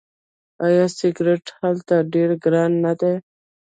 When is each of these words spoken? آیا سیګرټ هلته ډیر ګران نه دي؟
آیا 0.65 0.85
سیګرټ 0.97 1.45
هلته 1.61 1.95
ډیر 2.13 2.29
ګران 2.43 2.71
نه 2.85 2.93
دي؟ 2.99 3.13